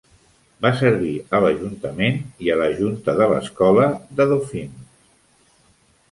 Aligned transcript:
Va 0.65 0.69
servir 0.77 1.09
a 1.39 1.41
l'ajuntament 1.43 2.17
i 2.45 2.49
a 2.53 2.55
la 2.61 2.69
junta 2.79 3.15
de 3.19 3.27
l'escola 3.33 3.85
de 4.21 4.27
Dauphin. 4.33 4.73